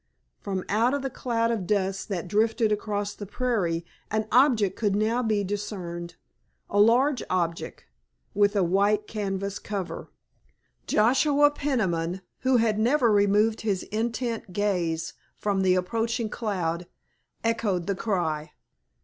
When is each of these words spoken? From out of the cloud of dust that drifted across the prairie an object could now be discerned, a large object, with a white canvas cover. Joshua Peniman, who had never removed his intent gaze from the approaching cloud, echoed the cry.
From 0.39 0.65
out 0.67 0.95
of 0.95 1.03
the 1.03 1.11
cloud 1.11 1.51
of 1.51 1.67
dust 1.67 2.09
that 2.09 2.27
drifted 2.27 2.71
across 2.71 3.13
the 3.13 3.27
prairie 3.27 3.85
an 4.09 4.27
object 4.31 4.75
could 4.75 4.95
now 4.95 5.21
be 5.21 5.43
discerned, 5.43 6.15
a 6.71 6.79
large 6.79 7.21
object, 7.29 7.85
with 8.33 8.55
a 8.55 8.63
white 8.63 9.05
canvas 9.05 9.59
cover. 9.59 10.09
Joshua 10.87 11.51
Peniman, 11.51 12.21
who 12.39 12.57
had 12.57 12.79
never 12.79 13.11
removed 13.11 13.61
his 13.61 13.83
intent 13.91 14.51
gaze 14.53 15.13
from 15.37 15.61
the 15.61 15.75
approaching 15.75 16.29
cloud, 16.31 16.87
echoed 17.43 17.85
the 17.85 17.93
cry. 17.93 18.53